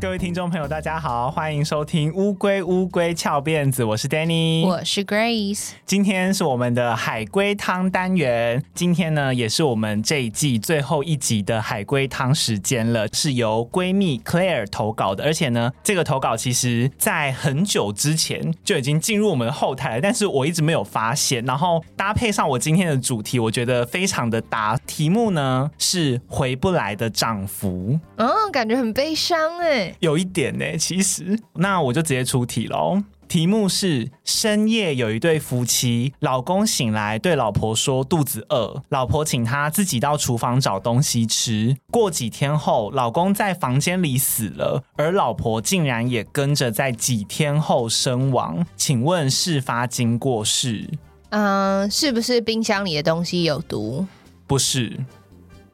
[0.00, 5.72] 各位听众朋友，大家好，欢迎收听《乌龟乌龟翘辫子》，我是 Danny，我是 Grace。
[5.84, 21.44] 今天是我们的海龟汤单元，今天呢也是我们这一季最后一集的海龟汤时间了，是由闺蜜 Claire 投稿的，而且呢，这个投稿其实在很久之前就已经进入我们的后台了，但是我一直没有发现。
[21.44, 24.78] 然后搭配上我今天的主题，我觉得非常的搭。
[24.86, 29.89] 题目呢是回不来的丈夫，嗯、哦，感觉很悲伤哎。
[29.98, 33.02] 有一点呢，其实那我就直接出题喽。
[33.28, 41.76] 题目是：深夜有一对夫妻，老公醒来对老婆说肚子饿，老婆请他自己到厨房找东西吃。
[41.92, 48.66] 过几天后，老公在房间里死了，而老婆竟然也跟着在几天后身亡。
[48.76, 50.90] 请问事发经过是？
[51.28, 54.04] 嗯，是不是冰箱里的东西有毒？
[54.48, 54.98] 不是。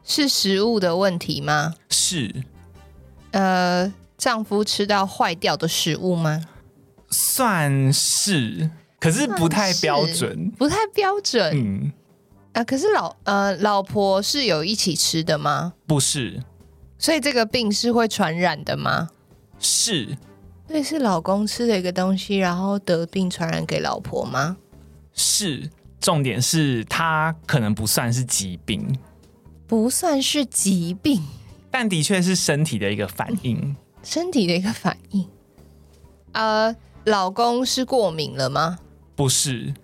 [0.05, 1.73] 是食物的问题吗？
[1.89, 2.35] 是。
[3.31, 3.91] 呃。
[4.17, 6.45] 丈夫吃到坏掉的食物吗？
[7.11, 11.53] 算是，可是不太标准，不太标准。
[11.55, 11.93] 嗯，
[12.53, 15.75] 啊，可是老呃老婆是有一起吃的吗？
[15.87, 16.43] 不是，
[16.99, 19.11] 所以这个病是会传染的吗？
[19.59, 20.17] 是，
[20.67, 24.57] 所以是老公吃了一个东西，然后得病传染给老婆吗？
[25.15, 28.99] 是，重点是他可能不算是疾病，
[29.67, 31.23] 不算是疾病，
[31.71, 33.77] 但的确是身体的一个反应。
[34.07, 35.29] 嗯身体的一个反应，
[36.33, 38.79] 呃，老公是过敏了吗？
[39.17, 39.75] 不是，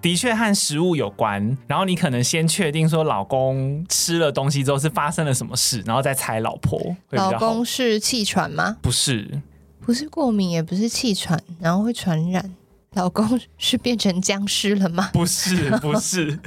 [0.00, 1.58] 的确和食物有关。
[1.66, 6.80] 然后你可能先确定说老公吃了东西之后是发生了什么事，然后再猜老婆。
[7.10, 8.76] 老公是气喘吗？
[8.80, 9.42] 不是，
[9.80, 12.54] 不是过敏，也不是气喘，然后会传染。
[12.92, 15.10] 老公是变成僵尸了吗？
[15.12, 16.38] 不是，不是。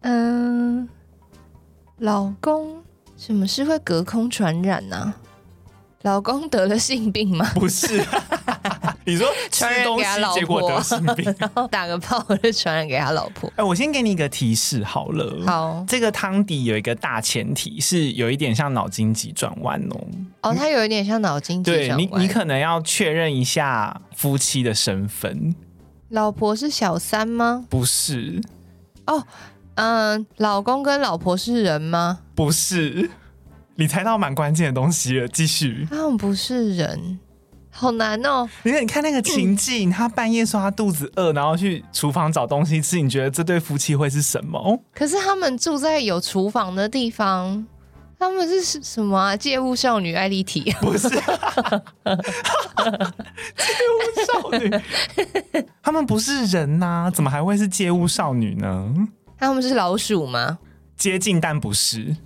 [0.00, 0.88] 嗯、 呃，
[1.98, 2.82] 老公
[3.16, 5.20] 什么事会隔空传染呢、啊？
[6.02, 7.50] 老公得了性病吗？
[7.54, 8.00] 不是，
[9.04, 10.04] 你说吃东西
[10.34, 13.52] 结果得性病，然 后打个炮就传染给他老婆。
[13.56, 15.44] 哎，我先给你一个提示好了。
[15.44, 20.06] 好，这个汤底有一个大前提是有一点像脑筋急转弯哦。
[20.42, 21.96] 哦，他有一点像脑筋急转弯。
[21.96, 25.54] 对你，你可能要确认一下夫妻的身份。
[26.10, 27.64] 老婆是小三吗？
[27.68, 28.40] 不是。
[29.06, 29.24] 哦，
[29.74, 32.20] 嗯，老公跟老婆是人吗？
[32.36, 33.10] 不是。
[33.80, 35.86] 你猜到蛮关键的东西了，继续。
[35.88, 37.16] 他们不是人，
[37.70, 38.48] 好难哦。
[38.64, 43.00] 你看，你看那个情境，嗯、他半夜说他肚子饿，然后去厨房找东西吃。
[43.00, 44.82] 你觉得这对夫妻会是什么？
[44.92, 47.64] 可是他们住在有厨房的地方，
[48.18, 49.36] 他们是什么啊？
[49.36, 50.72] 借物少女艾丽缇？
[50.80, 51.16] 不是， 借
[53.94, 54.68] 物少女。
[55.80, 58.92] 他们不是人呐、啊，怎么还会是借物少女呢？
[59.38, 60.58] 他们是老鼠吗？
[60.96, 62.16] 接近，但不是。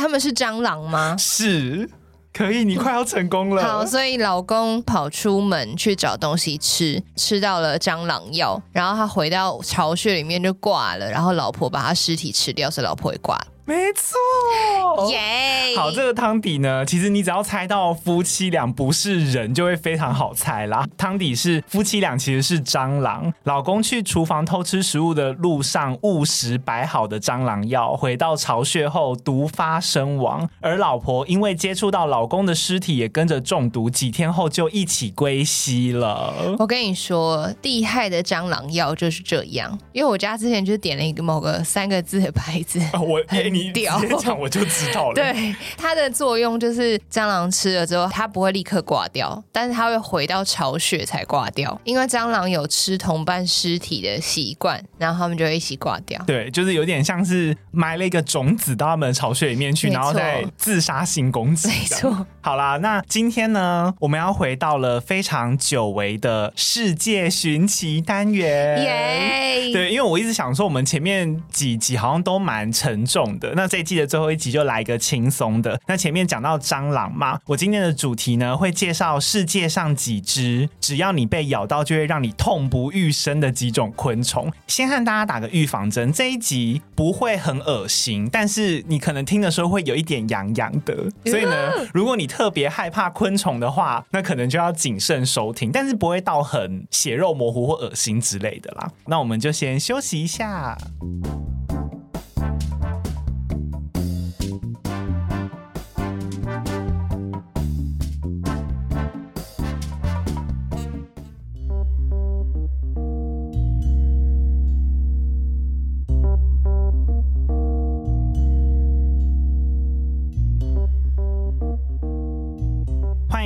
[0.00, 1.14] 他们是蟑螂吗？
[1.18, 1.88] 是，
[2.32, 3.62] 可以，你快要成功了。
[3.62, 13.46] 好，所以老公跑出门去找东西吃，吃到了蟑螂药，然后他回到巢穴里面就挂了，然后老婆把他尸体吃掉，所以老婆也挂了。
[13.64, 15.76] 没错，耶！
[15.76, 20.84] 好，这个汤底呢，其实你只要猜到夫妻俩不是人，就会非常好猜啦。
[20.96, 36.56] 汤底是夫妻俩其实是蟑螂，老公去厨房偷吃食物的路上误食摆好的蟑螂药，回到巢穴后毒发身亡，而老婆因为接触到老公的尸体，也跟着中毒，几天后就一起归西了。
[36.58, 43.59] 我跟你说，厉害的蟑螂药就是这样，因为我家之前就点了一个某个三个字的牌子，哦、我给你。
[43.64, 45.14] 你直接讲我就知道了。
[45.16, 56.22] 对，它的作用就是蟑螂吃了之后，它不会立刻挂掉，但是它会回到巢穴才挂掉，因为蟑螂有吃同伴尸体的习惯，然后他们就会一起挂掉。
[56.26, 61.68] 对，就是有点像是埋了一个种子到他们的巢穴里面去，然后再自杀性攻击。
[61.68, 62.26] 没错。
[62.40, 68.82] 好啦，那今天呢，我们要回到了非常久违的世界寻奇单元。
[68.82, 69.72] 耶！
[69.72, 73.39] 对，因为我一直想说，我们前面几集好像都蛮沉重的。
[73.54, 75.80] 那这一季的最后一集就来一个轻松的。
[75.86, 84.52] 那前面讲到蟑螂嘛，我今天的主题呢，会介绍世界上几只只要你被咬到就会让你痛不欲生的几种昆虫。
[84.66, 90.94] 先和大家打个预防针，这一集不会很恶心，但是你可能听的时候会有一点痒痒的。
[91.24, 98.90] 所以呢，如果你特别害怕昆虫的话，那可能就要谨慎收听，但是不会到很血肉模糊或恶心之类的啦。
[99.06, 100.76] 那我们就先休息一下。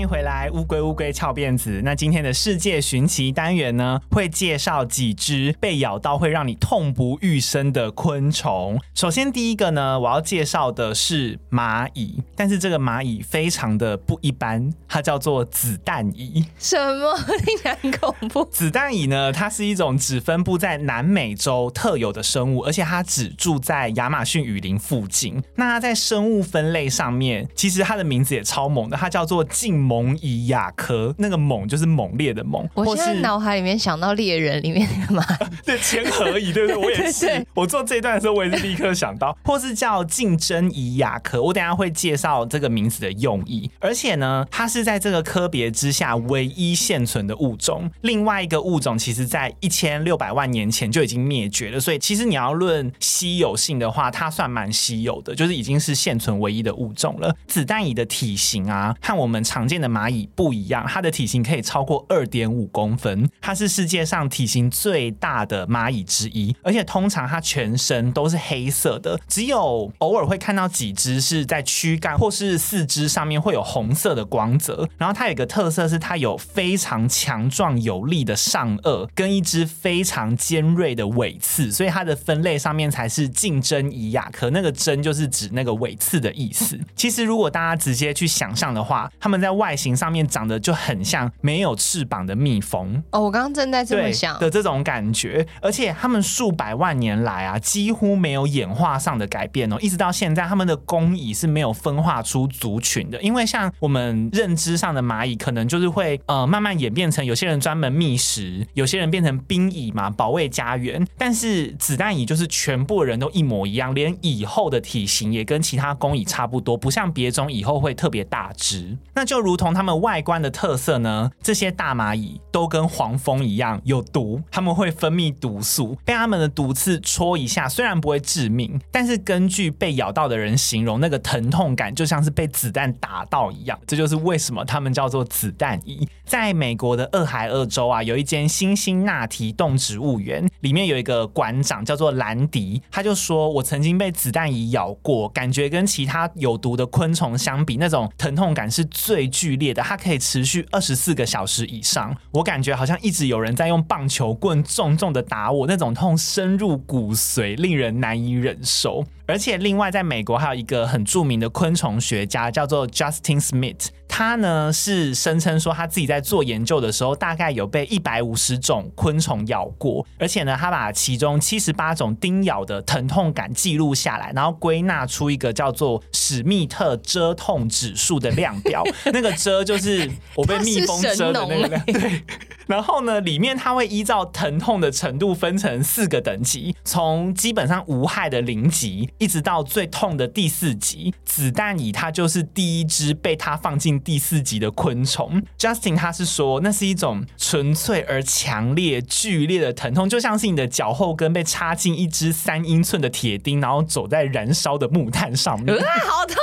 [0.05, 1.81] 迎回来，乌龟乌龟翘辫子。
[1.83, 8.79] 那今天的世界寻奇单元呢，会介绍几只被咬到会让你痛不欲生的昆虫。
[8.95, 16.45] 首先第一个呢，我要介绍的是蚂蚁，但是这个蚂蚁非常的不一般，它叫做子弹蚁。
[16.59, 17.17] 什么？
[17.43, 18.45] 听起来很恐怖。
[18.51, 25.43] 子弹蚁呢，它是一种只分布在南美洲特有的生物，而且它只住在亚马逊雨林附近。
[25.55, 31.15] 那它在生物分类上面，其实它的名字也超猛的，它叫做近猛蚁亚科。
[31.19, 32.69] 那个猛就是猛烈的猛。
[32.75, 36.77] 我现在脑海里面想到猎人里面那个蚂蚁， 对，千合蚁，对不对？
[36.77, 37.47] 我也是。
[37.55, 41.43] 我做这一段的时候，我也是立刻想到， 或是叫竞争蚁亚科。
[41.43, 43.71] 我等下会介绍这个名字的用意。
[43.81, 47.91] 而且呢，它是在这个科别之下唯一现存的物种。
[48.03, 51.79] 另外一个物种，其实在一千六百万年前就已经灭绝了。
[51.79, 57.35] 所以，其实你要论稀有性的话，它算蛮稀有的，就是已经是现存唯一的物种了。
[57.47, 66.57] 子弹蚁的体型啊，和我们常见的的蚂蚁不一样，它的体型可以超过二点五公分，它是世界上体型最大的蚂蚁之一。
[66.63, 74.89] 而且通常它全身都是黑色的，只有偶尔会看到几只是在躯干或是四肢上面会有红色的光泽。
[74.97, 84.49] 然后它有一个特色是它有非常强壮有力的上颚，跟一只非常尖锐的尾刺，所以它的分类上面才是竞争蚁亚科。
[84.51, 86.79] 那个针就是指那个尾刺的意思。
[86.95, 93.03] 其实如果大家直接去想象的话，它们在外形上面长得就很像没有翅膀的蜜蜂。
[93.11, 103.21] 哦，我刚刚正在这么想的这种感觉，而且它们数百万年来啊，几乎没有演化上的改变哦，一直到现在，它们的工蚁是没有分化出族群的。
[103.23, 111.07] 因为像我们认知上的蚂蚁，可能就是会呃慢慢演变成有些人专门觅食，有些人变成兵蚁嘛，保卫家园。
[111.17, 118.97] 但是子弹蚁就是全部人都一模一样，连蚁后的体型也跟其他工蚁差不多，不像别种蚁后会特别大只。
[119.15, 133.79] 那就如同它们外观的特色呢，这些大蚂蚁都跟黄蜂一样有毒，它们会分泌毒素，被它们的毒刺戳一下，虽然不会致命，但是根据被咬到的人形容，那个疼痛感就像是被子弹打到一样。
[133.87, 136.09] 这就是为什么它们叫做子弹蚁。
[136.25, 152.17] 在美国的俄亥俄州啊，有一间辛辛那提动植物园，里面有一个馆长叫做兰迪，他就说：“我曾经被子弹蚁咬过，感觉跟其他有毒的昆虫相比，那种疼痛感是最剧烈的，它可以持续二十四个小时以上。
[152.33, 163.87] 我感觉好像一直有人在用棒球棍重重的打我，那种痛深入骨髓，令人难以忍受。”而且，另外，在美国还有一个很著名的昆虫学家，叫做 Justin Smith。
[164.09, 170.07] 他呢是声称说，他自己在做研究的时候，大概有被一百五十种昆虫咬过。
[170.19, 178.85] 而且呢，他把其中七十八种叮咬的疼痛感记录下来，然后归纳出一个叫做史密特蛰痛指数的量表。
[179.13, 181.85] 那个蛰就是我被蜜蜂蛰的那个量。
[181.87, 182.23] 对。
[182.67, 189.11] 然后呢，里面它会依照疼痛的程度分成四个等级，从基本上无害的零级。
[189.19, 195.43] 一直到最痛的第四级，子弹蚁它就是第一只被它放进第四集的昆虫。
[195.59, 205.77] Justin 他是说，那是一种纯粹而强烈、剧烈的疼痛，就像是你的脚后跟被插进一只三英寸的铁钉，然后走在燃烧的木炭上面。
[205.77, 206.37] 好痛，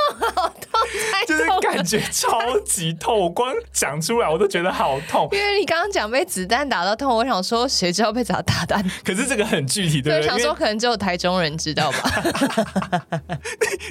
[1.38, 3.18] 就是感觉超级痛。
[3.18, 5.28] 我光讲出来我都觉得好痛。
[5.32, 8.82] 因为你刚刚讲被子弹打到痛，我想说谁知道被咋打弹？
[9.04, 10.28] 可是这个很具体，对不对？
[10.28, 12.22] 想说可能只有台中人知道吧。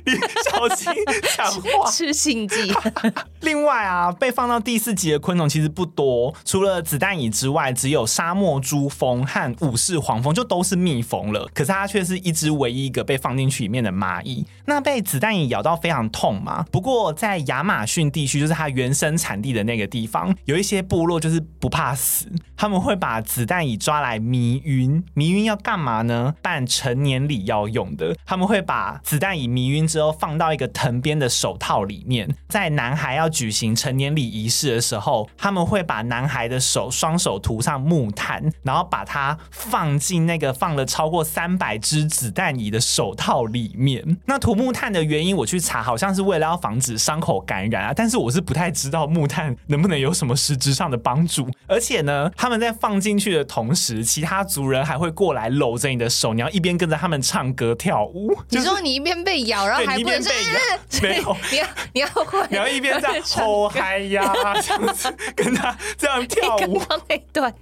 [0.06, 0.14] 你
[0.44, 0.94] 小心
[1.36, 2.74] 讲话，吃禁忌。
[3.42, 11.48] 另外啊，被放到第四集的昆虫其实不多，除了子弹蚁之外，只有沙漠蛛蜂和武士黄蜂，就都是蜜蜂了。
[11.54, 14.46] 可是它却是一只唯一一个被放进去里面的蚂蚁。
[14.66, 16.66] 那被子弹蚁咬到非常痛嘛？
[16.72, 25.04] 不过在在亚马逊地区，就是它原生产地的那个地方，有一些部落就是不怕死，他们会把子弹蚁抓来迷晕。
[25.14, 26.34] 迷晕要干嘛呢？
[26.42, 28.62] 办成年礼要用的，他们会。
[28.62, 44.18] 把子弹蚁迷晕之后，放到一个藤编的手套里面，在男孩要举行成年礼仪式的时候，他们会把男孩的手双手涂上木炭，然后把它放进那个放了超过三百只子弹蚁的手套里面。
[44.26, 47.94] 那涂木炭的原因，我去查，好像是为了要防止伤口感染啊。
[47.96, 51.50] 但是我是不太知道木炭能不能有什么实质上的帮助。
[51.68, 58.36] 而且呢，他们在放进去的同时，其他族人还会过来搂着你的手，你要一边跟着他们唱歌跳舞。
[58.50, 60.60] 你说你一边被咬，然后还不能被咬，
[61.02, 66.80] 没有，你要你要会，你要一边在吼嗨呀，这样子跟他这样跳舞。
[66.80, 67.54] 刚刚那段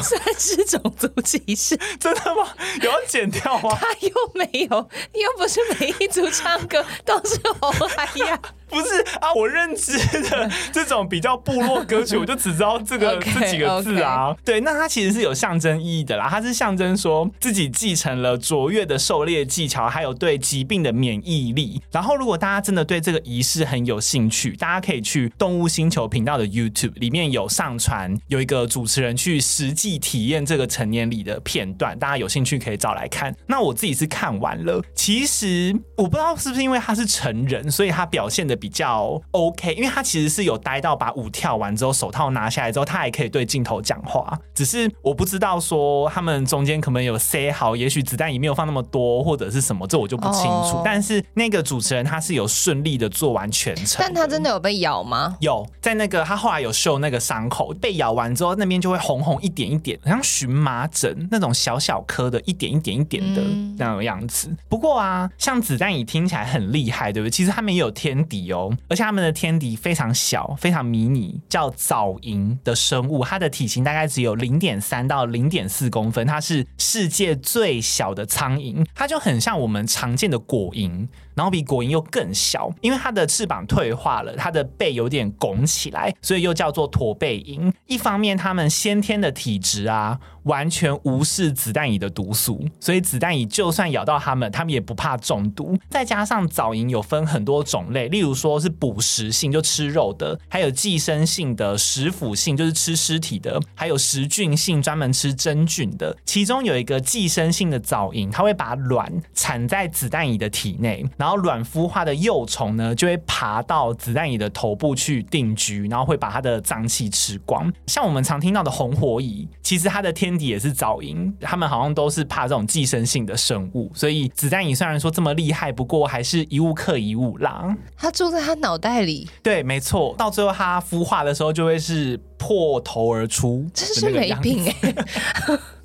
[0.00, 2.48] 算是种族歧视，真的吗？
[2.80, 3.76] 有要剪掉吗？
[3.78, 8.40] 他又没有，又不是每一组唱歌都是 吼嗨呀。
[8.68, 14.34] 不是啊，我认知的这种比较部落歌曲， 我就只知道这个这几个字啊。
[14.44, 21.80] 对，那它其实是有象征意义的啦，它是象征说自己继承了卓越的狩猎技巧，还有对疾病的免疫力。
[21.90, 33.34] 然后，如果大家真的对这个仪式很有兴趣，大家可以去动物星球频道的 YouTube 里面有上传，有一个主持人去实际体验这个成年礼的片段，大家有兴趣可以找来看。
[33.46, 38.91] 那我自己是看完了，其实我不知道是不是因为他是成人，所以他表现的比较
[39.30, 44.38] OK，因为他其实是有待到把舞跳完之后，手套拿下来之后，他还可以对镜头讲话。
[44.54, 50.76] 只是我不知道说他们中间可能有 say 好，也许子弹也没有放那么多，或者是什么，这我就不清楚。
[50.76, 50.82] Oh.
[50.84, 55.36] 但是那个主持人他是有顺利的做完全程，但他真的有被咬吗？
[55.40, 63.42] 有，在那个他后来有秀那个伤口，被咬完之后那边就会红红一点一点，好像荨麻疹那种小小颗的，一点一点一点的
[63.78, 64.48] 那种样子。
[64.48, 67.30] 嗯、不过啊，像子弹蚁听起来很厉害，对不对？
[67.30, 81.08] 其实他们也有天敌哦，而且它们的天敌非常小，非常迷你，叫藻蝇的生物，它的体型大概只有零点三到零点四公分，它是世界最小的苍蝇，它就很像我们常见的果蝇。
[81.34, 87.72] 然后比果蝇又更小，因为它的翅膀退化了，它的背有点拱起来，所以又叫做驼背蝇。
[87.86, 95.78] 一方面，它们先天的体质啊，完全无视子弹蚁的毒素，所以子弹蚁就算咬到它们，它们也不怕中毒。
[95.88, 106.16] 再加上藻蝇有分很多种类，例如说是捕食性，就吃肉的；还有寄生性的，食腐性，就是吃尸体的；还有食菌性，专门吃真菌的。
[106.24, 111.04] 其中有一个寄生性的藻蝇，它会把卵产在子弹蚁的体内。
[111.16, 117.72] 然后卵孵化的幼虫呢，就会爬到子弹蚁的头部去定居，然后会把它的脏器吃光。
[117.86, 123.90] 像我们常听到的红火蚁，其实它的天敌也是噪音，他们好像都是怕这种寄生性的生物。
[123.94, 127.74] 所以子弹蚁虽然说这么厉害，不过还是一物克一物啦。
[127.96, 130.14] 它住在他脑袋里，对，没错。
[130.18, 133.66] 到最后它孵化的时候，就会是破头而出。
[133.72, 134.94] 这是没品哎。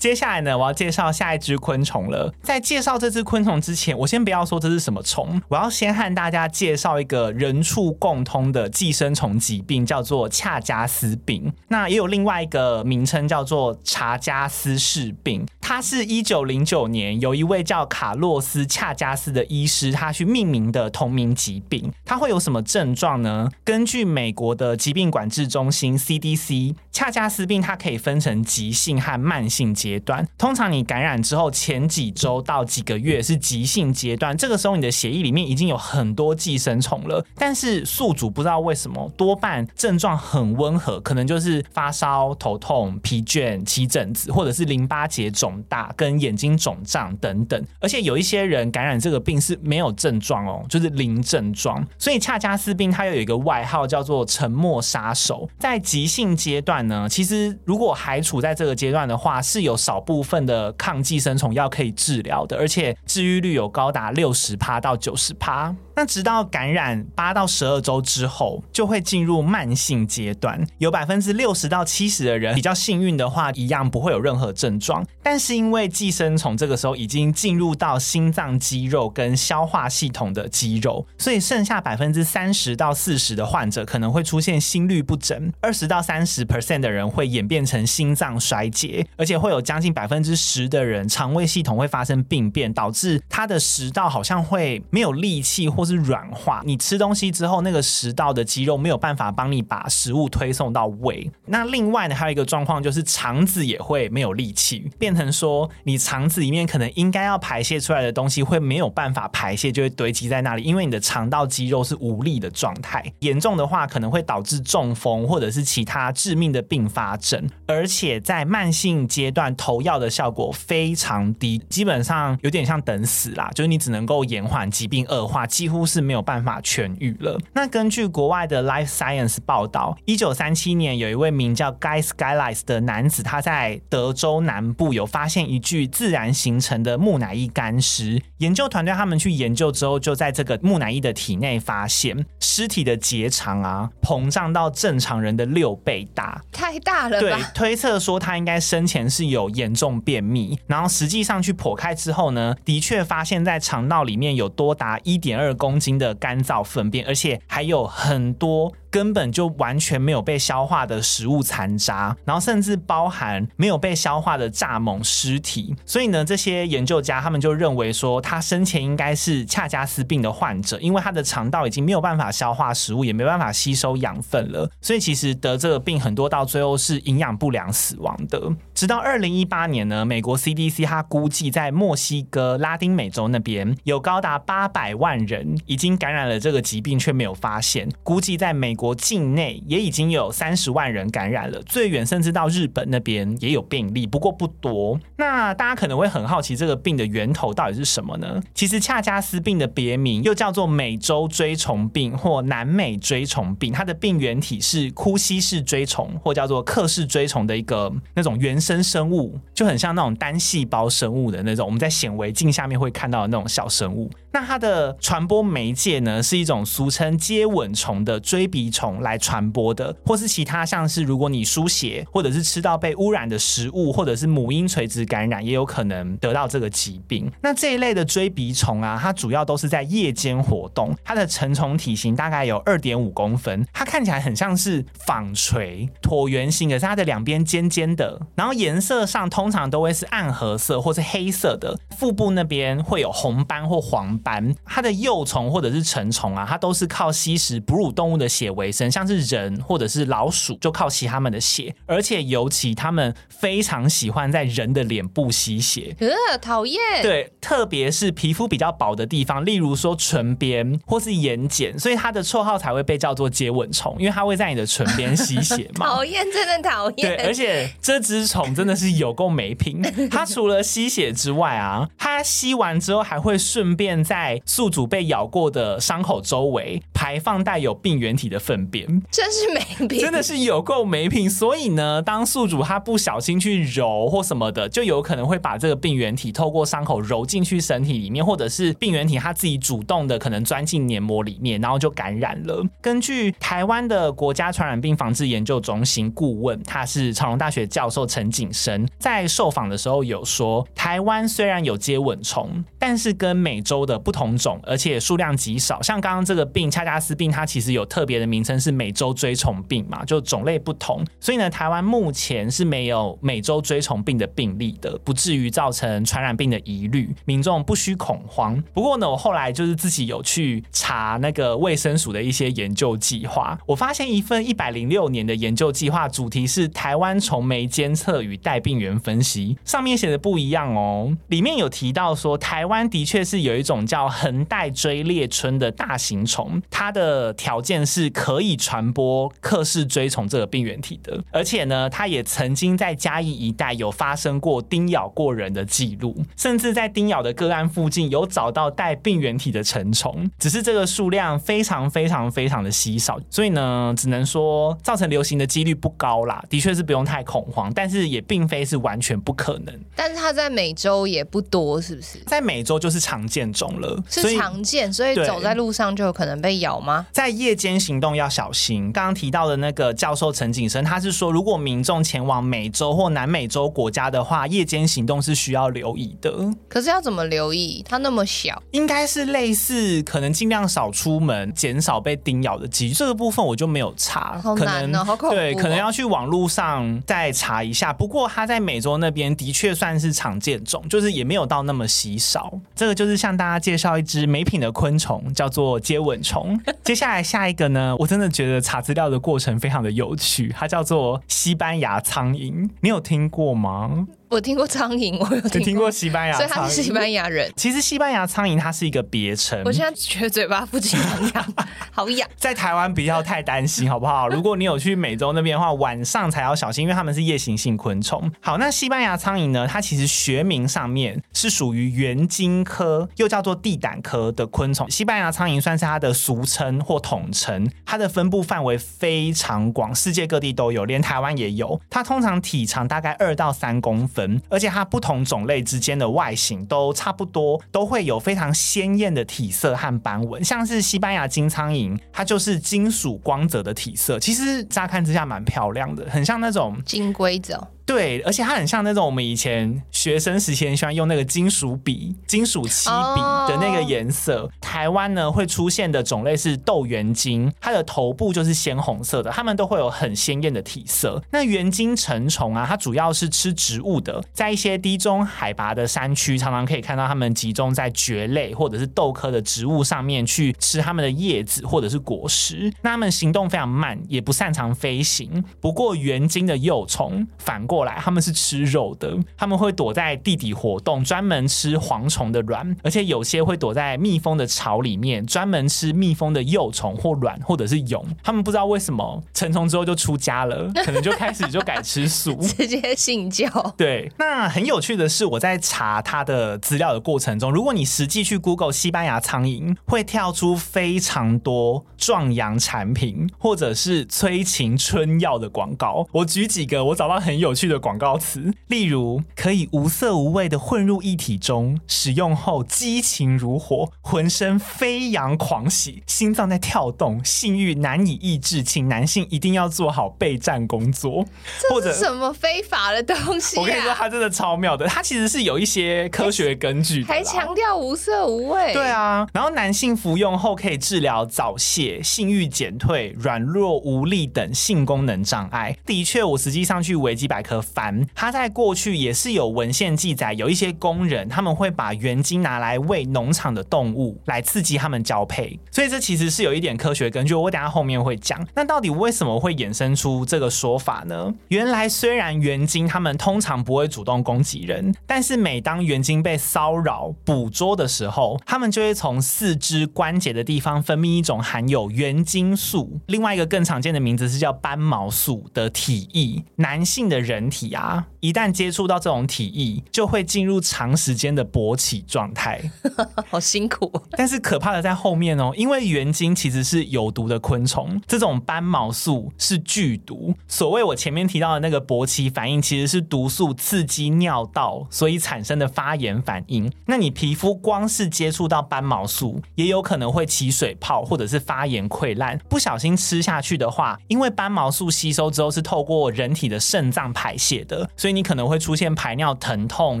[0.04, 2.30] 接下来呢，我要介绍下一只昆虫了。
[2.42, 11.50] 在介绍这只昆虫之前，我先不要说这是什么虫，我要先和大家介绍一个人畜共通的寄生虫疾病，叫做恰加斯病。
[11.68, 15.46] 那也有另外一个名称叫做查加斯氏病。
[15.62, 21.90] 它是一九零九年有一位叫卡洛斯恰加斯的医师，他去命名的同名疾病。
[22.04, 23.48] 它会有什么症状呢？
[23.64, 30.26] 根据美国的疾病管制中心 CDC，恰加斯病它可以分成急性和慢性阶阶段。
[30.36, 37.24] 通常你感染之后前几周到几个月是急性阶段，这个时候你的血液里面已经有很多寄生虫了。
[37.36, 45.54] 但是宿主不知道为什么多半症状很温和，可能就是发烧、头痛、疲倦、起疹子，或者是淋巴结肿。
[45.68, 51.84] 大跟眼睛肿胀等等，而且有一些人感染这个病是没有症状哦，就是零症状。
[51.98, 55.48] 所以恰加斯病它又有一个外号叫做“沉默杀手”。
[55.58, 65.76] 在急性阶段呢，其实如果还处在这个阶段的话，是有少部分的抗寄生虫药可以治疗的，而且治愈率有高达六十趴到九十趴。
[65.96, 75.04] 那直到感染八到十二周之后，就会进入慢性阶段，有百分之六十到七十的人比较幸运的话，一样不会有任何症状。
[75.22, 96.62] 但是因为寄生虫这个时候已经进入到心脏肌肉跟消化系统的肌肉，所以剩下百分之三十到四十的患者可能会出现心律不整，二十到三十 percent 的人会演变成心脏衰竭，而且会有将近百分之十的人肠胃系统会发生病变，导致他的食道好像会没有力气或是软化。
[96.64, 101.30] 你吃东西之后，那个食道的肌肉没有办法帮你把食物推送到胃。
[101.46, 113.04] 那另外呢，还有一个状况就是肠子也会没有力气，变成说你肠子里面可能应该要排泄出来的东西会没有办法排泄，就会堆积在那里，因为你的肠道肌肉是无力的状态。
[113.20, 117.48] 严重的话，可能会导致中风或者是其他致命的并发症。
[117.66, 127.38] 而且在慢性阶段，投药的效果非常低，基本上有点像等死啦，就是你只能够延缓疾病恶化，几乎是没有办法痊愈了。
[127.54, 138.20] 那根据国外的 Life Science 报道，一九三七年有一位名叫 Guy Skylights 的男子，他在德州南部有发现一具自然形成的木乃伊干尸。
[138.38, 147.36] 研究团队他们去研究之后，就在这个木乃伊的体内发现尸体的结肠啊膨胀到正常人的六倍大，太大了吧？
[147.36, 158.70] 对，推测说他应该生前是有严重便秘，然后实际上去剖开之后呢，的确发现在肠道里面有多达一点二公斤的干燥粪便，而且还有很多。
[158.94, 165.74] 根本就完全没有被消化的食物残渣，然后甚至包含没有被消化的蚱蜢尸体。
[165.84, 174.70] 所以呢，这些研究家他们就认为说，他生前应该是恰加斯病的患者，因为他的肠道已经没有办法消化食物，也没办法吸收养分了。
[174.80, 178.40] 所以其实得这个病很多到最后是营养不良死亡的。
[178.74, 187.88] 直到二零一八年呢，美国 CDC 他估计在墨西哥、拉丁美洲那边有高达八百万人已经感染了这个疾病，却没有发现。
[188.04, 195.00] 估计在美国国境内也已经有三十万人感染了，最远甚至到日本那边也有病例，不过不多。
[195.16, 198.38] 那大家可能会很好奇，这个病的源头到底是什么呢？
[198.52, 214.10] 其实恰加斯病的别名又叫做美洲锥虫病或南美锥虫病，它的病原体是呼吸式锥虫或叫做克氏锥虫的一个那种原生生物，就很像那种单细胞生物的那种，我们在显微镜下面会看到的那种小生物。
[214.30, 227.30] 那它的传播媒介呢，是一种俗称接吻虫的锥鼻虫来传播的，或是其他像是如果你输血，或者是吃到被污染的食物，或者是母婴垂直感染，也有可能得到这个疾病。
[227.40, 244.54] 那这一类的锥鼻虫啊，它主要都是在夜间活动，它的成虫体型大概有二点五公分，它看起来很像是纺锤，椭圆形，可是它的两边尖尖的，然后颜色上通常都会是暗褐色或是黑色的，腹部那边会有红斑或黄斑。
[244.64, 256.80] 它的幼虫或者是成虫啊，它都是靠吸食哺乳动物的血为生，像是人或者是老鼠就靠吸它们的血，而且尤其他们非常喜欢在人的脸部吸血，呃，讨厌。
[257.02, 265.86] 对，特别是皮肤比较薄的地方，例如说唇边或是眼睑，所以它的绰号才会被叫做接吻虫，因为它会在你的唇边吸血嘛。
[265.94, 267.16] 讨厌，真的讨厌。
[267.16, 281.28] 对，而且这只虫真的是有够没品， 它除了吸血之外啊，它吸完之后还会顺便在在宿主被咬过的伤口周围排放带有病原体的粪便，真是没品，真的是有够没品。
[281.30, 292.62] 所以呢，当宿主他不小心去揉或什么的，就有可能会把这个病原体透过伤口揉进去身体里面，或者是病原体他自己主动的可能钻进黏膜里面，然后就感染了。
[292.82, 305.80] 根据台湾的国家传染病防治研究中心顾问，他是长隆大学教授陈景生，在受访的时候有说，台湾虽然有接吻虫，但是跟美洲的不同种，而且数量极少。
[305.80, 311.04] 像刚刚这个病恰恰斯病，它其实有特别的名称是美洲锥虫病嘛，就种类不同。
[311.20, 318.60] 所以呢，台湾目前是没有美洲锥虫病的病例的，不至于造成传染病的疑虑，民众不需恐慌。
[318.72, 359.74] 不过呢，我后来就是自己有去查那个卫生署的一些研究计划，我发现一份一百零六年的研究计划，主题是台湾虫媒监测与带病源分析，上面写的不一样哦，里面有提到说，台湾的确是有一种叫横带锥裂春的大型虫，它的条件是可以传播克氏锥虫这个病原体的，而且呢，它也曾经在嘉义一带有发生过叮咬过人的记录，甚至在叮咬的个案附近有找到带病原体的成虫，只是这个数量非常非常非常的稀少，所以呢，只能说造成流行的几率不高啦，的确是不用太恐慌，但是也并非是完全不可能。
[359.94, 362.18] 但是它在美洲也不多，是不是？
[362.26, 364.02] 在美洲就是常见种了。
[364.08, 367.06] 是常见，所以走在路上就有可能被咬吗？
[367.12, 368.92] 在夜间行动要小心。
[368.92, 376.32] 刚刚提到的那个教授陈景生，他是说，如果民众前往美洲或南美洲国家的话，夜间行动是需要留意的。
[376.68, 377.84] 可是要怎么留意？
[377.88, 382.94] 它那么小，应该是类似可能尽量少出门，减少被叮咬的几率。
[382.94, 385.38] 这个部分我就没有查，好难哦，好恐怖哦。
[385.38, 387.92] 对，可能要去网络上再查一下。
[387.92, 392.52] 不过他在美洲那边的确算是常见种，就是也没有到那么稀少。
[392.74, 396.58] 这个就是向大家介绍一只没品的昆虫，叫做接吻虫。
[396.82, 404.06] 接下来下一个呢，我真的觉得查资料的过程非常的有趣，它叫做西班牙苍蝇，你有听过吗？
[404.34, 407.48] 我听过苍蝇，我有听过，听过西班牙，所以他是西班牙人。
[407.54, 409.62] 其实西班牙苍蝇它是一个别称。
[409.64, 411.54] 我现在觉得嘴巴附近痒痒，
[411.92, 412.28] 好痒。
[412.36, 414.26] 在台湾不要太担心，好不好？
[414.28, 418.28] 如果你有去美洲那边的话，晚上才要小心，因为它们是夜行性昆虫。
[418.40, 419.68] 好，那西班牙苍蝇呢？
[419.68, 424.90] 它其实学名上面是属于原茎科，又叫做地胆科的昆虫。
[424.90, 431.80] 西班牙苍蝇算是它的俗称或统称，它的分布范围非常广，世界各地都有，连台湾也有。
[431.88, 434.23] 它通常体长大概二到三公分。
[434.48, 440.42] 而且它不同种类之间的外形都差不多，都会有非常鲜艳的体色和斑纹。
[440.44, 447.68] 像是西班牙金苍蝇，它就是金属光泽的体色，其实乍看之下蛮漂亮的，很像那种金龟子哦。
[447.86, 454.42] 对，而且它很像那种我们以前学生时期很喜欢用那个金属笔、金属漆笔的那个颜色。
[454.42, 454.50] Oh.
[454.60, 461.22] 台湾呢会出现的种类是豆圆晶，它的头部就是鲜红色的，它们都会有很鲜艳的体色。
[461.30, 472.72] 那圆晶成虫啊，它主要是吃植物的，在一些低中海拔的山区，常常可以看到它们集中在蕨类或者是豆科的植物上面去吃它们的叶子或者是果实。
[472.82, 475.44] 那它们行动非常慢，也不擅长飞行。
[475.60, 488.04] 不过圆晶的幼虫反过来，他们是吃肉的，他们会躲在地底活动，专门吃蝗虫的卵，而且有些会躲在蜜蜂的巢里面，专门吃蜜蜂的幼虫或卵或者是蛹。
[488.22, 493.48] 他们不知道为什么成虫之后就出家了， 可能就开始就改吃素， 直接信教。
[493.76, 506.06] 对，那很有趣的是，我在查它的资料的过程中，如果你实际去 Google 西班牙苍蝇，会跳出非常多壮阳产品或者是催情春药的广告。
[506.12, 521.24] 我举几个我找到很有趣的广告词，例如可以无色无味的混入液体中，使用后激情如火，浑身飞扬狂喜，心脏在跳动，性欲难以抑制，请男性一定要做好备战工作。
[521.70, 523.60] 或者什么非法的东西啊？
[523.60, 528.72] 我跟你说，它真的超妙的，它其实是有一些科学根据，还强调无色无味。
[528.72, 535.76] 对啊，然后男性服用后可以治疗早泄、性欲减退、软弱无力等性功能障碍。
[535.84, 545.58] 的确，我实际上去维基百科翻，它在过去也是有文献记载，有一些工人他们会把原精拿来喂农场的动物，来刺激他们交配。
[545.70, 548.44] 所以这其实是有一点科学根据，我等下后面会讲。
[548.54, 551.34] 那到底为什么会衍生出这个说法呢？
[551.48, 566.42] 原来虽然原精他们通常不会主动攻击人，但是每当原精被骚扰、捕捉的时候，他们就会从四肢关节的地方分泌一种含有原精素，另外一个更常见的名字是叫斑毛素的体液。
[566.56, 572.60] 男性的人体啊，一旦接触到这种体液，就会进入长时间的勃起状态，
[573.28, 573.92] 好辛苦。
[574.12, 580.34] 但是可怕的在后面哦，因为原精其实是有毒的昆虫，这种斑毛素是剧毒。
[580.46, 586.70] 所谓我前面提到的那个勃起反应，其实是毒素刺激尿道，所以产生的发炎反应。
[586.86, 592.38] 那你皮肤光是接触到斑毛素，也有可能会起水泡或者是发炎溃烂。
[592.48, 600.00] 不小心吃下去的话，因为斑毛素吸收之后是透过人体的肾脏排泄的，所以你可能会出现排尿疼痛、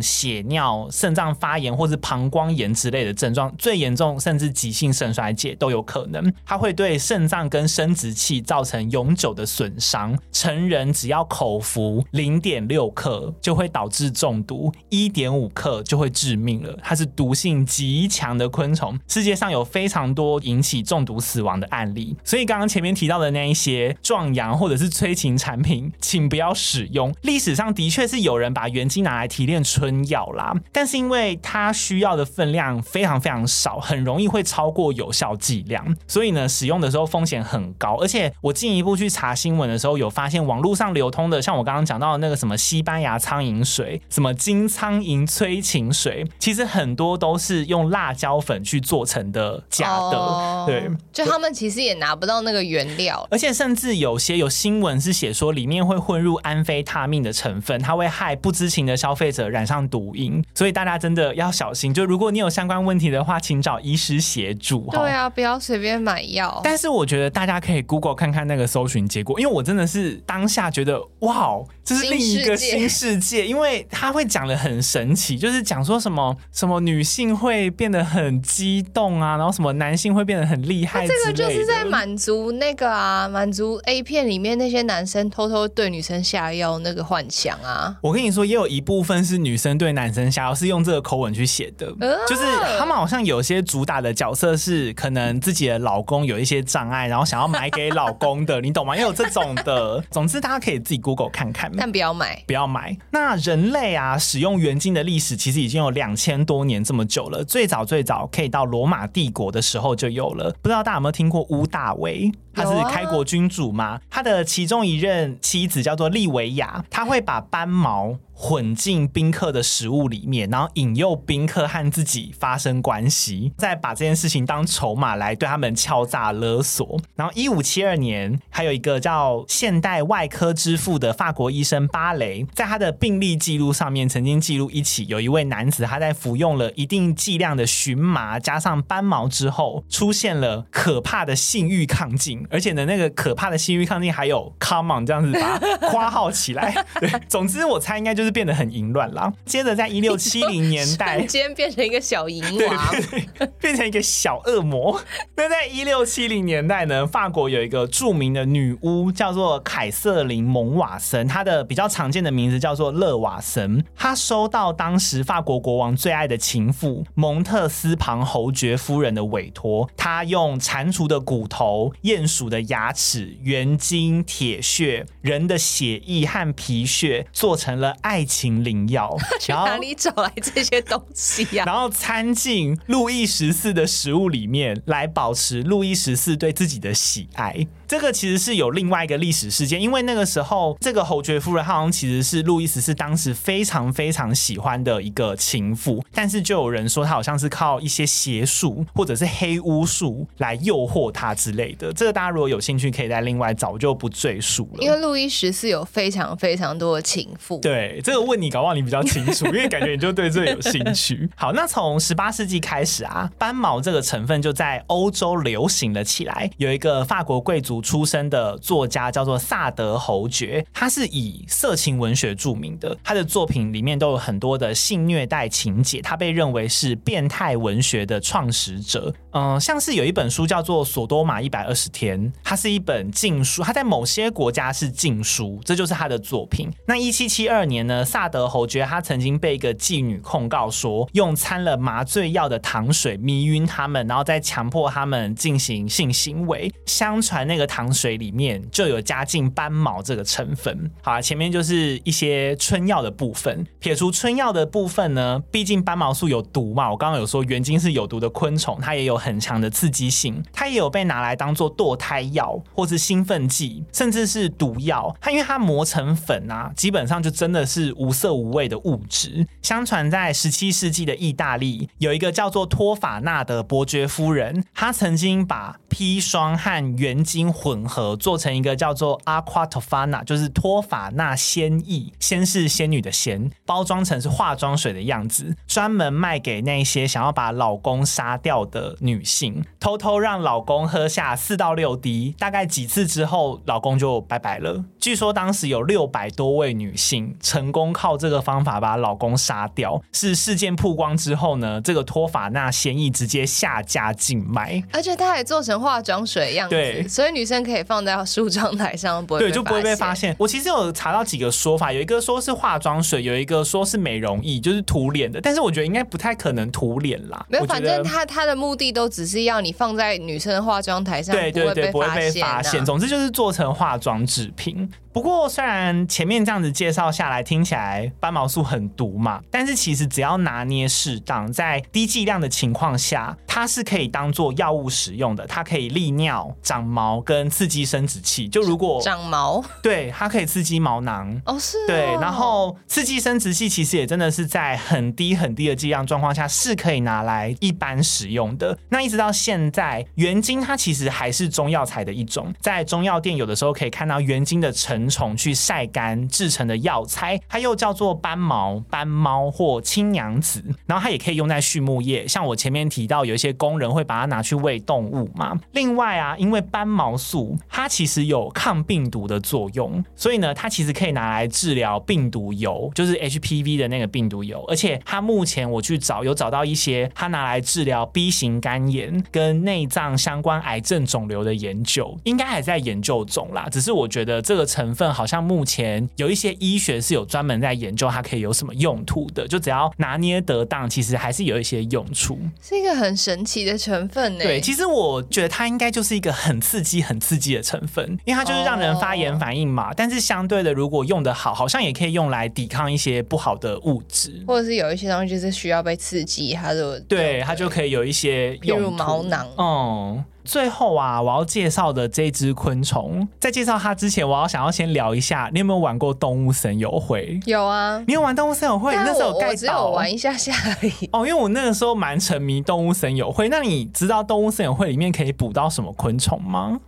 [0.00, 3.52] 血尿、肾脏发炎或是膀胱炎之类的症状。
[3.58, 6.32] 最严重甚至急性肾衰竭都有可能。
[6.44, 10.18] 它会对肾脏跟生殖器造成永久的损伤。
[10.32, 16.78] 成人只要口服零点六克就会导致中毒，一点五克就会致命了。
[16.82, 22.16] 它是毒性极强的昆虫，世界上有非常多引起中毒死亡的案例。
[22.24, 27.14] 所以刚刚前面提到的那一些壮阳或者是催情产品，请不要使用。
[27.24, 37.96] 历史上的确是有人把原精拿来提炼春药啦，但是因为它需要的分量非常非常少，很容易会超过有效剂量，所以呢，使用的时候风险很高。
[37.98, 50.18] 而且我进一步去查新闻的时候，有发现网络上流通的，像我刚刚讲到的那个什么西班牙苍蝇水，什么金苍蝇催情水，其实很多都是用辣椒粉去做成的假的。
[50.18, 60.44] 哦、对，就他们其实也拿不到那个原料，而且甚至有些有新闻是写说里面会混入安非他命的成分，它会害不知情的消费者染上毒瘾。
[60.54, 61.92] 所以大家真的要小心。
[61.92, 64.88] 就如果你有相关问题的话，请找医师协助。
[64.90, 66.60] 对啊，不要随便买药。
[66.64, 81.06] 但是我觉得大家可以 Google 看看那个搜寻结果，因为我真的是当下觉得哇，这是另一个新世界，因为他会讲的很神奇，就是讲说什么什么女性会变得很激动啊，然后什么男性会变得很厉害。
[81.06, 87.94] 这个就是在满足那个啊，满足 A 片里面那些男生偷偷对女生下药那个幻想啊。
[88.02, 92.42] 我跟你说，也有一部分是女生对男生想要，是用这个口吻去写的，呃、就是
[92.78, 98.94] 他们好像有些主打的角色是可能自己的老公有一些障碍，然后想要买给老公的，你懂吗？
[98.96, 100.02] 也有这种的。
[100.10, 102.96] 总之，大家可以自己 Google 看看，但不要买，不要买。
[103.10, 107.44] 那人类啊，使用圆晶的历史其实已经有两千多年这么久了。
[107.44, 110.54] 最早最早可以到罗马帝国的时候就有了。
[110.62, 112.32] 不知道大家有没有听过屋大维？
[112.54, 114.00] 他是开国君主嘛？
[114.08, 127.00] 他的其中一任妻子叫做利维亚，他会把斑毛混进宾客的食物里面，然后引诱宾客和自己发生关系，再把这件事情当筹码来对他们敲诈勒索。
[127.14, 146.84] 然后，一五七二年，还有一个叫现代外科之父的法国医生巴雷，在他的病历记录上面曾经记录一起有一位男子，他在服用了一定剂量的荨麻加上斑毛之后，出现了可怕的性欲亢进，而且呢，那个可怕的性欲亢进还有 come on 这样子把它 括号起来。
[146.98, 149.32] 对，总之我猜应该就变得很淫乱啦。
[149.44, 152.90] 接着在一六七零年代， 瞬间变成一个小淫娃，
[153.60, 155.00] 变成一个小恶魔。
[155.36, 163.84] 那在一六七零年代呢，法国有一个著名的女巫叫做凯瑟琳·蒙瓦森，她的比较常见的名字叫做勒瓦森。
[163.96, 179.16] 她收到当时法国国王最爱的情妇蒙特斯庞侯爵夫人的委托，她用蟾蜍的骨头、鼹鼠的牙齿、原精、铁屑、人的血液和皮屑做成了爱情灵药。
[179.40, 181.66] 去哪里找来这些东西呀、啊？
[181.72, 187.66] 然后掺进路易十四的食物里面，来保持路易十四对自己的喜爱。
[187.86, 201.92] 这个其实是有另外一个历史事件，因为那个时候这个侯爵夫人好像其实是路易十四当时非常非常喜欢的一个情妇，但是就有人说她好像是靠一些邪术或者是黑巫术来诱惑他之类的。
[201.92, 204.82] 这个大家如果有兴趣，可以再另外找，就不赘述了。
[204.82, 207.58] 因为路易十四有非常非常多的情妇。
[207.60, 211.26] 对，这个问你搞不好你比较清楚，因为感觉你就对这有兴趣。
[211.34, 216.50] 好，那从十八世纪开始啊，斑毛这个成分就在欧洲流行了起来。
[216.58, 229.14] 有一个法国贵族出身的作家叫做萨德侯爵，他是以色情文学著名的，他的作品里面都有很多的性虐待情节，他被认为是变态文学的创始者。
[229.32, 236.70] 嗯，像是有一本书叫做《索多玛一百二十天》，它是一本禁书，它在某些国家是禁书，这就是他的作品。
[236.86, 246.72] 那一七七二年呢，萨德侯爵他曾经被一个妓女控告说，用掺了麻醉药的糖水迷晕他们，然后再强迫他们进行性行为。
[246.86, 250.90] 相传那个糖水里面就有加进斑毛这个成分。
[251.02, 253.66] 好啊，前面就是一些春药的部分。
[253.80, 256.90] 撇除春药的部分呢，毕竟斑毛素有毒嘛。
[256.90, 265.14] 我刚刚有说原精是有毒的昆虫，它也有很强的刺激性，它也有被拿来当做堕胎药或是兴奋剂，甚至是毒药。
[265.20, 269.46] 它因为它磨成粉啊，基本上就真的是无色无味的物质。
[269.62, 294.84] 相传在十七世纪的意大利，有一个叫做托法纳的伯爵夫人，她曾经把砒霜和原精混合做成一个叫做 Aqua Tofana，就是托法纳仙液，仙是仙女的仙，包装成是化妆水的样子，专门卖给那些想要把老公杀掉的女性，偷偷让老公喝下四到六滴，大概几次之后，老公就拜拜了。
[294.98, 300.00] 据说当时有六百多位女性成功靠这个方法把老公杀掉。
[300.12, 310.36] 是事件曝光之后呢，这个托法纳嫌疑直接下架禁卖，而且他还做成化妆水样子，对，所以女生可以放在梳妆台上，不会对，就不会被发现。
[310.38, 315.40] 我其实有查到几个说法，有一个说是化妆水，有一个说是美容液，就是涂脸的。
[315.40, 317.44] 但是我觉得应该不太可能涂脸啦。
[317.48, 322.84] 没有，反正他他的目的都只是要你放在女生的化妆台上，对对对，不会被发现。
[322.84, 324.88] 总之就是做成化妆制品。
[325.12, 335.46] 不过虽然前面这样子介绍下来，听起来斑毛素很毒嘛，但是其实只要拿捏适当，在低剂量的情况下，它是可以当做药物使用的。
[335.46, 338.48] 它可以利尿、长毛跟刺激生殖器。
[338.48, 341.40] 就如果长毛，对，它可以刺激毛囊。
[341.46, 341.86] 哦，是哦。
[341.86, 348.76] 对，然后刺激生殖器其实也真的是在很低很低的剂量状况下是可以拿来一般使用的。
[348.90, 355.04] 那一直到现在，原精它其实还是中药材的一种，在中药店有的时候可以看到原精的成。
[355.14, 365.58] 虫去晒干制成的药材，它又叫做斑毛、斑猫或青娘子，然后它也可以用在畜牧业，像我前面提到，有一些工人会把它拿去喂动物嘛。
[365.72, 374.64] 另外啊，因为斑毛素它其实有抗病毒的作用，所以呢，它其实可以拿来治疗病毒疣，就是 HPV 的那个病毒疣。
[374.68, 383.68] 而且它目前我去找有找到一些它拿来治疗 B 型肝炎跟内脏相关癌症肿瘤的研究，应该还在研究中啦。
[383.70, 392.38] 只是我觉得这个成分好像目前有一些医学是有专门在研究它可以有什么用途的，就只要拿捏得当，其实还是有一些用处。
[392.62, 394.44] 是一个很神奇的成分呢。
[394.44, 399.88] 对，其实我觉得它应该就是一个很刺激、很刺激的成分，因为它就是让人发炎反应嘛。
[399.88, 399.94] Oh.
[399.96, 409.44] 但是相对的，如果用的好，好像也可以用来抵抗一些不好的物质，或者是有一些东西就是需要被刺激，它就对它就可以有一些用，比如毛囊。
[409.58, 410.24] 嗯。
[410.44, 417.40] 最后啊，我要介绍的这只昆虫，在介绍它之前，我要想要先聊一下，你有没有玩过动物森友会？
[417.46, 418.94] 有啊，你有玩动物森友会？
[418.94, 421.08] 那时候我只有玩一下下而已。
[421.12, 423.48] 哦，因为我那个时候蛮沉迷动物森友会。
[423.48, 426.78] 那你知道动物森友会里面可以捕到什么昆虫吗？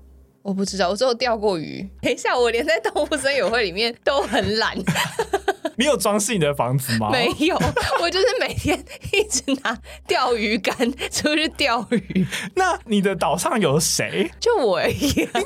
[0.43, 1.89] 我不知道，我只有钓过鱼。
[2.03, 4.77] 等一下，我连在动物森友会里面都很懒。
[5.77, 7.11] 你有装饰你的房子吗？
[7.11, 7.57] 没有，
[8.01, 8.79] 我就是每天
[9.13, 9.77] 一直拿
[10.07, 10.75] 钓鱼竿
[11.11, 12.27] 出去钓鱼。
[12.55, 14.31] 那你的岛上有谁？
[14.41, 15.13] 就我而已。
[15.27, 15.45] 等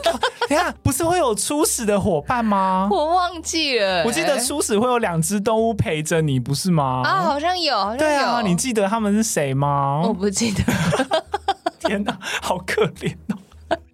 [0.51, 2.89] 一下，不是会有初始的伙伴吗？
[2.91, 4.05] 我忘记了。
[4.05, 7.03] 我记得初始会有两只动物陪着你，不是吗？
[7.05, 7.99] 啊，好像有，好像有。
[7.99, 10.03] 对啊，你记得他们是谁吗？
[10.05, 10.63] 我不记得。
[11.81, 13.39] 天哪，好可怜哦。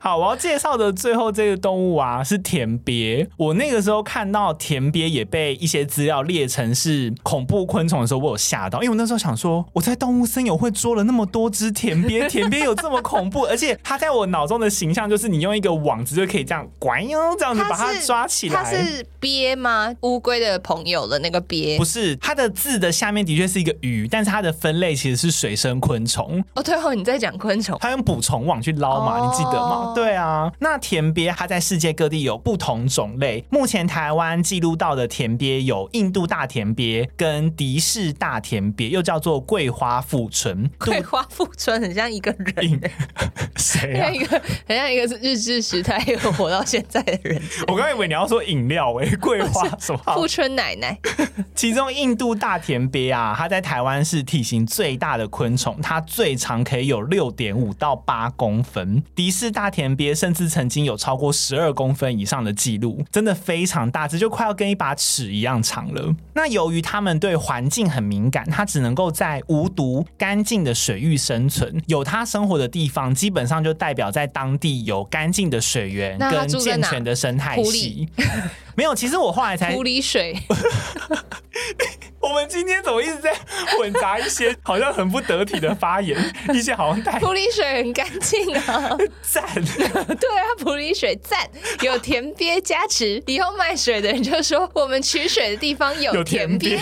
[0.06, 3.28] 好，我要介绍的最后这个动物啊，是田鳖。
[3.36, 13.46] 我那个时候看到田鳖也被一些资料列成是恐怖昆虫的时候，我有吓到，因为我那时候想说，我在动物森友会捉了那么多只田鳖，田鳖有这么恐怖？
[13.46, 18.62] 而且它在我脑中的形象就是你用一个网子就可以这样，拐哟，这样子把它抓起来。
[18.62, 19.92] 它是鳖吗？
[20.02, 21.76] 乌龟的朋友的那个鳖？
[21.78, 26.40] 不是，它的字的下面的确是一个鱼，但是它的分类其实是水生昆虫。
[26.54, 29.18] 哦，最后你在讲昆虫，它用捕虫网去捞嘛？
[29.18, 29.94] 哦、你记得吗？
[29.96, 33.42] 对啊，那田鳖它在世界各地有不同种类。
[33.48, 40.70] 目前台湾记录到的田鳖有印度大田鳖跟迪士大田鳖，又叫做桂花富春。
[40.78, 42.78] 桂花富春很像一个人，
[43.56, 44.10] 谁啊？
[44.10, 47.40] 一个很像一个日治时代又活到现在的人。
[47.68, 50.14] 我刚以为你要说饮料诶，桂花 什么？
[50.14, 50.98] 富春奶奶。
[51.54, 59.02] 其中印度大田鳖啊，它在台湾是体型最大的昆虫，它最长可以有六点五到八公分。
[59.14, 66.14] 迪士大田鳖甚至曾经有超过十二公分以上的记录，真的非常大只，就快要跟一把尺一样长了。
[66.32, 71.78] 那由于它们对环境很敏感，它只能够在无毒、干净的水域生存。
[71.88, 78.08] 有它生活的地方，基本上就代表在当地有干净的水源跟健全的生态系。
[78.74, 79.74] 没有，其实我后来才。
[79.74, 80.34] 湖里水。
[82.26, 83.32] 我们今天怎么一直在
[83.78, 86.18] 混杂一些好像很不得体的发言？
[86.52, 89.44] 一些好像带 普洱水很干净啊，赞！
[90.18, 91.48] 对啊，普洱水赞，
[91.82, 93.22] 有田鳖加持。
[93.26, 96.80] 以后卖水的人就说，我们取水的地方有田鳖。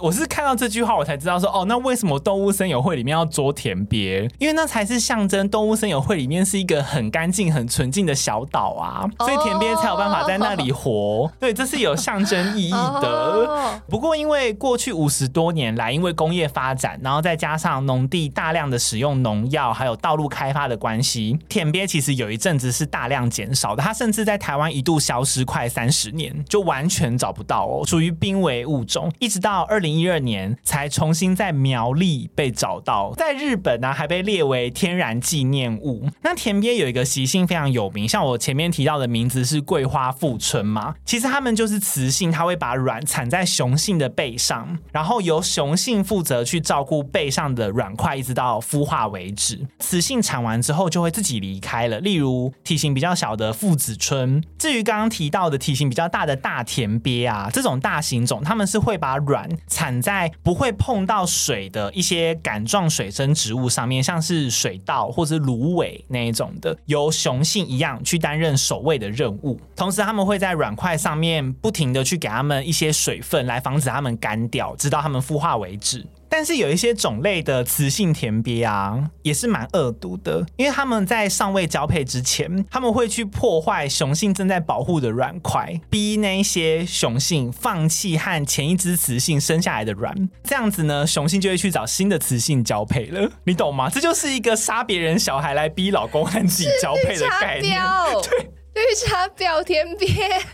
[0.00, 4.28] 我是看到这句话，我才知道说，哦，那为什么动物森友会里面要捉田鳖？
[4.38, 11.30] 因为那才是象征动物森友会里面是一个很干净、很纯净的小岛啊，所以田鳖才有办法在那里活。
[11.38, 13.80] 对，这是有象征意义的。
[13.88, 23.82] 不过，因为过去五十多年来，因为工业发展，然后再加上农地大量的使用农药，还有道路开发的关系，田鳖其实有一阵子是大量减少的。
[23.82, 29.12] 它甚至在台湾一度消失快三十年，就完全找不到哦，属于濒危物种。
[29.18, 29.89] 一直到二零。
[29.98, 36.08] 一二年才重新在苗栗被找到，在日本呢还被列为天然纪念物。
[36.22, 49.66] 那田鳖有一个习性非常有名，像我前面提到的名字是桂花富春嘛，其实它们就是雌性，它会把卵产在雄性的背上，然后由雄性负责去照顾背上的卵块，一直到孵化为止。
[49.78, 52.00] 雌性产完之后就会自己离开了。
[52.00, 59.48] 例如体型比较小的父子春，至于刚刚提到的体型比较大的大田鳖啊，这种大型种，它们是会把卵
[59.80, 69.58] 产在不会碰到水的一些杆状水生植物上面，像是水稻或者芦苇那一种的，由雄性一样去担任守卫的任务。
[69.74, 76.04] 同时，他们会在软块上面不停的去给他们一些水分，来防止他们干掉，直到他们孵化为止。
[76.30, 93.90] 但是有一些种类的雌性田鳖啊，也是蛮恶毒的，因为他们在尚未交配之前，他们会去破坏雄性正在保护的卵块，逼那些雄性放弃和前一只雌性生下来的卵，这样子呢，雄性就会去找新的雌性交配了，你懂吗？
[93.90, 97.76] 这就是一个杀别人小孩来逼老公和自己交配的概念，
[98.22, 98.50] 对。
[98.80, 100.06] 绿茶婊田鳖，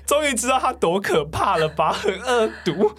[0.05, 1.93] 终于知道它多可怕了吧？
[1.93, 2.93] 很恶毒。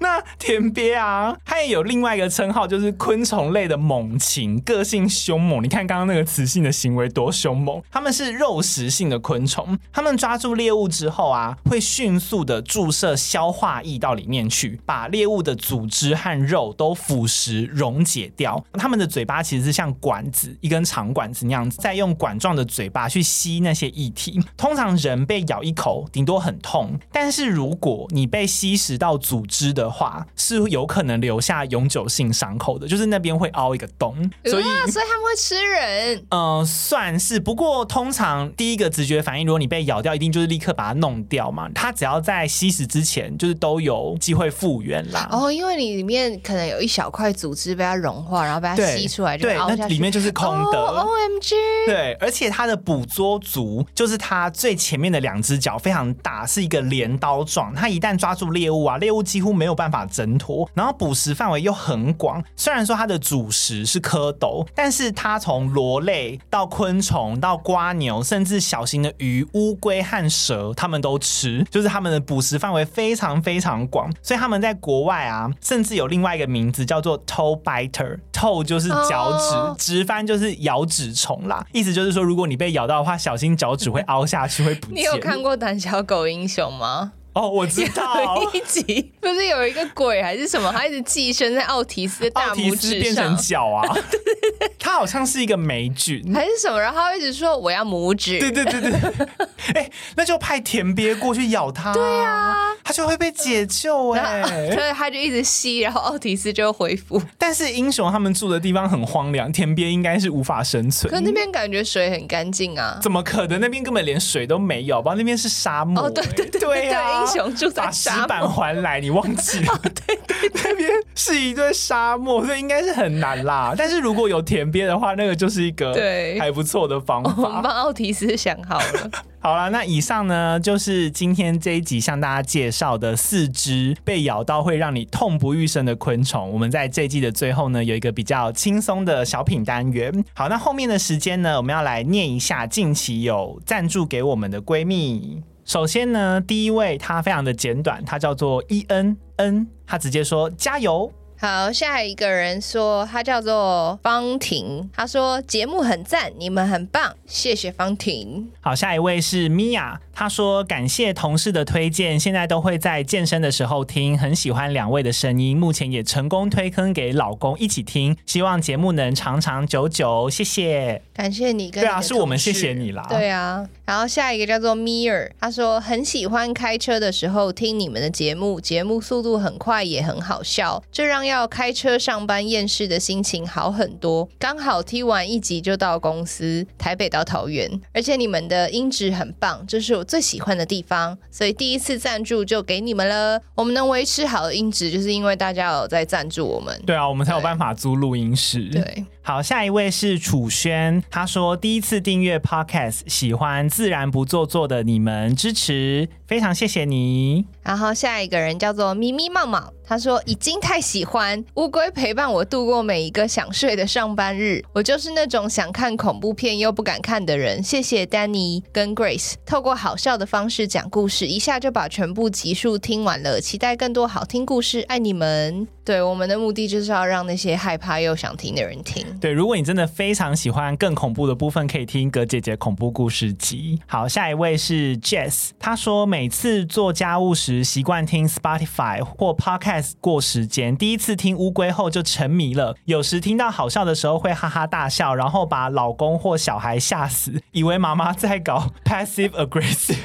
[0.00, 5.62] 那田鳖啊，它也有另外一个称号，就是昆虫类的猛禽，个性凶猛。
[5.62, 7.80] 你看刚刚那个雌性的行为多凶猛。
[7.92, 18.62] 它们是肉食性的昆虫，它们抓住猎物之后啊，会迅速的注射消化液到里面去，把猎物的组织和肉都腐蚀溶解掉。
[18.72, 24.42] 它们的嘴巴其实是像管子，一根长管子那样子，再用管状的嘴巴去吸那些液体。
[24.56, 34.14] 通常人被咬一口，顶多很痛，但是如果你被吸食到组织的话，是有可能留下永久性伤口的，就是那边会凹一个洞。
[34.44, 36.16] 所以，呃、所以他们会吃人？
[36.30, 37.40] 嗯、呃，算是。
[37.40, 41.68] 不过通常第一个直觉反应，如果你被咬掉，一定就是立刻把它弄掉嘛。
[41.74, 45.28] 它只要在吸食之前，就是都有机会复原啦。
[45.30, 50.78] 哦，因为你里面可能有一小块组织被它融化，然后被它吸出来就凹下去，对，那里面就是空的。
[50.78, 51.54] 哦、OMG！
[51.86, 57.74] 对，而且它的捕捉足就是它最前面的两只脚非常大，是一个镰刀状。
[57.74, 60.70] 它一旦抓住猎物啊，猎物几乎没有办法挣脱。
[60.72, 71.66] 然后捕食范围又很广，虽然说它的主食是蝌蚪，但是它从螺类到昆虫到瓜牛，甚至小型的鱼、乌龟和蛇，它们都吃。
[71.68, 79.76] 就是它们的捕食范围非常非常广，所以他们在国外啊，甚至有另外一个名字叫做 toe biter，toe 就是脚趾，oh.
[79.76, 81.66] 直翻就是咬趾虫啦。
[81.72, 84.96] 意思就是说，如果你被咬到的话，小心脚趾会凹下去，会不见。
[84.96, 87.12] 你有看过《胆小狗英雄》吗？
[87.34, 93.82] 哦，我知道，有一集不是有一个鬼还是什么，他一直寄生在奥提斯的大拇指上，变成脚啊！
[94.10, 98.38] 对对对，他好像是一个霉菌还是什么，然后他一直说我要拇指。
[98.38, 98.92] 对对对对，
[99.72, 107.22] 哎、欸，那就派田鳖过去咬他，对啊，他就会被解救哎、欸，所以他就一直吸，然后奥提斯就会恢复。
[107.38, 111.10] 但是英雄他们住的地方很荒凉，田鳖应该是无法生存。
[111.10, 112.98] 可那边感觉水很干净啊？
[113.00, 113.58] 怎么可能？
[113.58, 115.14] 那边根本连水都没有吧？
[115.16, 116.06] 那边是沙漠、欸。
[116.06, 117.90] 哦，对对对对啊，英雄住在。
[117.90, 119.80] 石板还来，你忘记了？
[120.06, 123.74] 对对，那边是一堆沙漠，所以应该是很难啦。
[123.76, 127.32] 但是如果有田鳖的话，那个就是一个对还不错的方法。
[127.48, 129.10] 我们帮奥提斯想好了。
[129.40, 136.50] 好了，那以上呢就是今天这一集向大家介绍的四只被咬到会让你痛不欲生的昆虫。
[136.52, 140.24] 我们在这一季的最后呢，有一个比较轻松的小品单元。
[140.34, 145.42] 好，那后面的时间呢，我们要来念一下近期有赞助给我们的闺蜜。
[145.64, 151.12] 首先呢，第一位她非常的简短，她叫做 E N N，她直接说加油。
[151.44, 158.48] 好，下一个人说他叫做方婷，他说节目很赞，你们很棒，谢谢方婷。
[158.60, 171.02] 好，下一位是米娅，他说感谢同事的推荐，现在都会在健身的时候听，很喜欢两位的声音，目前也成功推坑给老公一起听，希望节目能长长久久，谢谢。
[171.14, 173.06] 感谢你跟你，对啊，是我们谢谢你啦。
[173.08, 184.28] 对啊，然后下一个叫做 Mir，，他说很喜欢开车的时候听你们的节目，节目速度很快，也很好笑，这让要开车上班厌世的心情好很多。
[184.38, 191.16] 刚好听完一集就到公司，台北到桃园，而且你们的音质很棒，这是我最喜欢的地方。
[191.30, 193.40] 所以第一次赞助就给你们了。
[193.54, 196.82] 我们能维持好的音质，就是因为大家有在赞助我们。
[196.84, 198.64] 对啊，我们才有办法租录音室。
[198.70, 207.46] 对，好，下一位是楚轩，他说第一次订阅 Podcast，喜欢自然不做作的你们，支持，非常谢谢你。
[207.62, 209.72] 然后下一个人叫做咪咪茂茂。
[209.84, 217.62] 他说已经太喜欢乌龟陪伴我度过每一个想睡的上班日，我就是那种想看恐怖片又不敢看的人。
[217.62, 223.40] 谢谢 Danny 跟 Grace 透过好笑的方式讲故事，一下就把全部集数听完了。
[223.40, 225.68] 期待更多好听故事，爱你们。
[225.84, 229.04] 对，我们的目的就是要让那些害怕又想听的人听。
[229.18, 233.80] 对，如果你真的非常喜欢更恐怖的部分，可以听葛姐姐恐怖故事集。
[233.86, 239.92] 好，下一位是 Jess，他说每次做家务时习惯听 Spotify 或 Podcast。
[240.00, 242.76] 过时间，第一次听乌龟后就沉迷了。
[242.84, 249.96] 有时听到好笑的时候会哈哈大笑，然后把老公或小孩吓死，以为妈妈在搞 passive aggressive，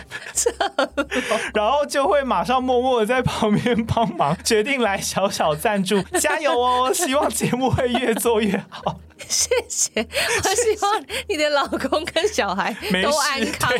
[1.53, 4.37] 然后就会马上默默的在旁边帮忙。
[4.43, 6.91] 决定来小小赞助，加油哦！
[6.93, 8.99] 希望节目会越做越好。
[9.27, 12.71] 谢谢，我希望你的老公跟小孩
[13.03, 13.73] 都安康，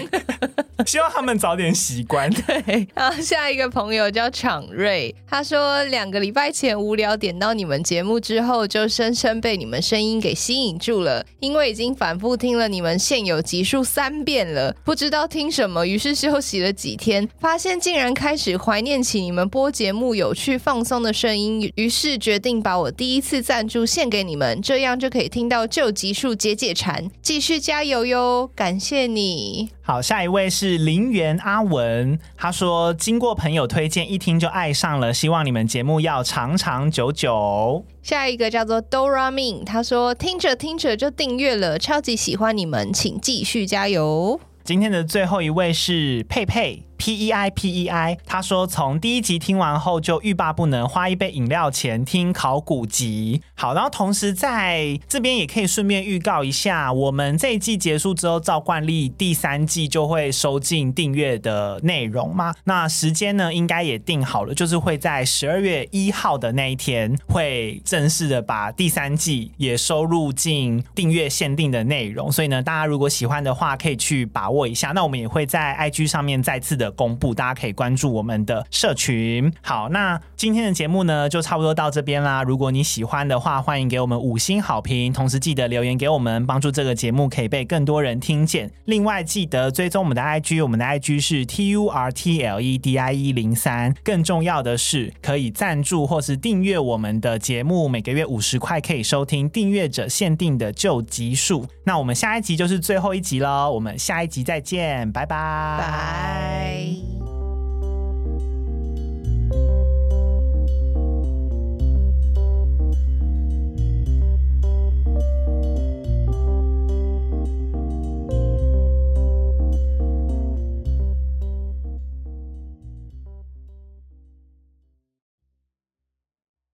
[0.83, 2.27] 希望他们早点习惯。
[2.31, 25.27] 对，然后下一个朋友叫昶瑞，他说两个礼拜前无聊点到你们节目之后，就深深被你们声音给吸引住了，因为已经反复听了你们现有集数三遍了，不知道听什么，于是休息了几天，发现竟然开始怀念起你们播节目有趣放松的声音，于是决定把我第一次赞助献给你们，这样就可以。
[25.27, 28.49] 听到旧集数解解馋，继续加油哟！
[28.55, 29.69] 感谢你。
[29.81, 37.83] 好，下一位是林园阿文，他说经过朋友推荐，一听就爱上了，希望你们节目要长长久久。
[38.01, 44.39] 下一个叫做 Dora Min，他说听着听着就订阅了，超级喜欢你们，请继续加油。
[44.67, 46.86] 今天的最后一位是佩佩。
[46.97, 53.41] P E I P E I，他说从第一集听完后就欲罢不能，花一杯饮料钱听考古集。
[53.55, 62.53] 好，然后同时在这边也可以顺便预告一下，我们这一季结束之后，照惯例第三季就会收进订阅的内容嘛。
[62.65, 72.31] 那时间呢，应该也定好了，就是会在十二月一号的那一天，会正式的把第三季也收入进订阅限定的内容。
[72.31, 74.91] 所以呢，大家如果喜欢的话，可以去把握一下。
[74.93, 79.51] 那我们也会在 IG 上面再次的公布，大家可以关注我们的社群。
[79.61, 82.43] 好，那今天的节目呢，就差不多到这边啦。
[82.43, 88.71] 如果你喜欢的话，欢迎给我们五星好评，同时记得留言给我们，帮助这个节目可以被更多人听见。
[88.85, 93.93] 另外，记得追踪我们的 IG，我们的 IG 是 T U R T L E D I E 零三。
[94.03, 101.65] 更重要的是，可以赞助或是订阅我们的节目，每个月五十块可以收听订阅者限定的旧集数。
[101.83, 105.35] 那我们下一集就是最后一集喽，我们下一集再见，拜拜
[105.79, 106.76] 拜。
[106.77, 107.01] 杯